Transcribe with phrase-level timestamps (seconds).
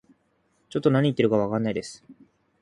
[0.69, 2.03] ちょっと何言ってるかわかんないです